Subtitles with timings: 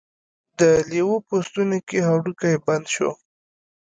[0.59, 3.09] د لیوه په ستوني کې هډوکی بند شو.